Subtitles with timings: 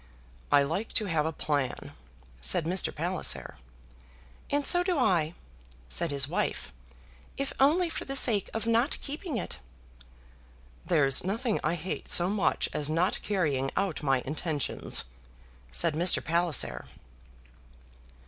[0.51, 1.91] "I like to have a plan,"
[2.41, 2.89] said Mr.
[2.91, 3.57] Palliser.
[4.49, 5.35] "And so do I,"
[5.89, 6.73] said his wife,
[7.37, 9.59] "if only for the sake of not keeping it."
[10.83, 15.03] "There's nothing I hate so much as not carrying out my intentions,"
[15.71, 16.25] said Mr.
[16.25, 16.85] Palliser.